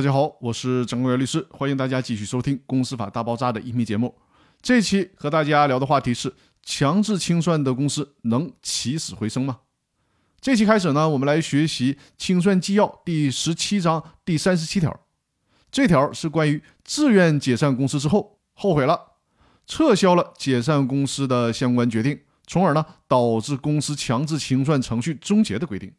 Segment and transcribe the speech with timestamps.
[0.00, 4.14] 大家好，我是张国元律师，欢迎大家继续收听《公司法大爆炸》的音频节目。
[4.62, 9.58] 这期和大家聊的话题是：强制清算的公司能起死回生吗？
[10.40, 15.00] 这期开始呢，我们来学习《清算纪要》第十七章第三十七条。
[15.70, 18.98] 这条是关于自愿解散公司之后后悔了，
[19.66, 25.92] 撤销了解散公司的相关决定，从而呢导致公司强制清算程序终结的规定。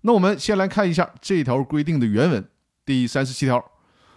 [0.00, 2.50] 那我们先来看一下这条规定的原文。
[2.90, 3.64] 第三十七条，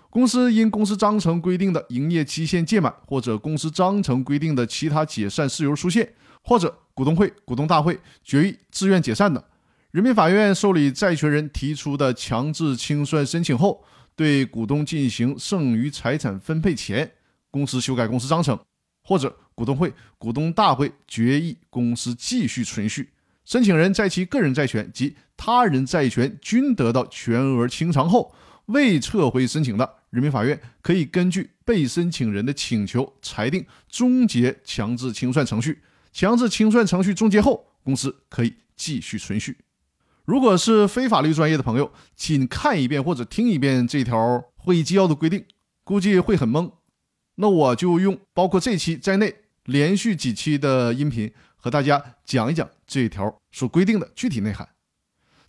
[0.10, 9.46] 公司因公司章程规定的营业期限届满，或者公司章程规定的其他解散事由出现，或者股东会、股东大会决议自愿解散的，
[9.91, 13.84] 人民法院受理债权人提出的强制清算申请后，
[14.16, 17.12] 对股东进行剩余财产分配前，
[17.52, 18.58] 公司修改公司章程，
[19.04, 23.12] 或者股东会、股东大会决议公司继续存续，
[23.46, 28.34] 申请人在其个人债权及他人债权均得到全额清偿后。
[28.67, 35.82] 未撤回申请的，人民法院可以根据被申请人的请求裁定终结强制清算程序。
[36.12, 39.57] 强制清算程序终结后，公司可以继续存续。
[40.26, 45.43] 如果是非法律专业的朋友，请看一遍或者听一遍这条会议纪要的规定，
[45.84, 46.71] 估计会很懵。
[47.35, 49.34] 那我就用包括这期在内
[49.66, 54.70] 连续几期的音频和大家讲一讲这条所规定的具体内涵。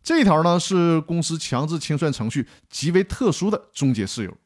[0.05, 4.37] 这条呢是公司强制清算程序极为特殊的终结事由。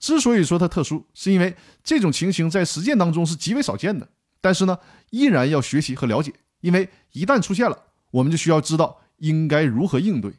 [0.00, 4.08] 之所以说它特殊，是因为这种情形在实践当中是极为少见的。
[4.40, 4.78] 但是呢，
[5.10, 7.78] 依然要学习和了解，因为一旦出现了，
[8.10, 10.32] 我们就需要知道应该如何应对。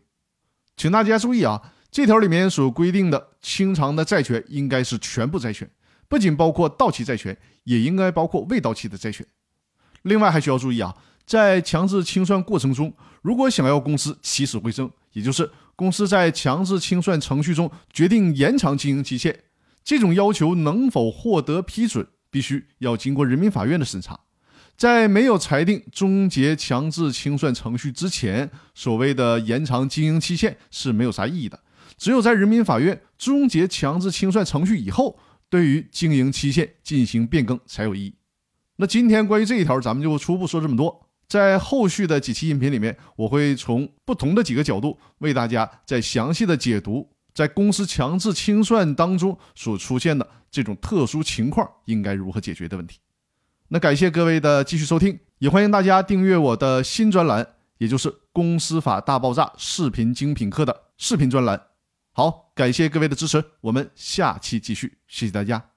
[0.76, 5.70] 请大家注意啊，这条里面所规定的清偿的债权应该是全部债权，
[6.08, 9.26] 不仅包括到期债权，也应该包括未到期的债权。
[10.02, 10.96] 另外还需要注意啊。
[11.28, 19.38] 在强制清算过程中，如果想要公司起死回生，也就是公司在强制清算程序中决定延长经营期限，
[19.84, 24.18] 这种要求能否获得批准，必须要经过人民法院的审查。
[24.78, 31.60] 在没有裁定终结强制清算程序之前，所谓的延长经营期限是没有啥意义的。
[31.98, 38.16] 只有在人民法院终结强制清算程序以后，对于经营期限进行变更才有意义。
[38.78, 41.07] 那今天关于这一条，咱们就初步说这么多。
[41.28, 53.00] 在后续的几期音频里面，我会从不同的几个角度为大家再详细的解读，在公司强制清算当中所出现的这种特殊情况应该如何解决的问题。
[53.68, 57.46] 那感谢各位的继续收听，也欢迎大家订阅我的新专栏，
[57.80, 61.62] 也就是《公司法大爆炸》视频精品课的视频专栏。
[62.14, 65.77] 好，感谢各位的支持，我们下期继续，谢谢大家。